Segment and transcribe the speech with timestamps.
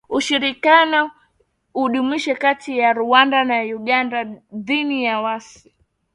[0.17, 1.01] Ushirikiano
[1.81, 4.19] udumishwe kati ya Rwanda na Uganda
[4.65, 5.67] dhidi ya waasi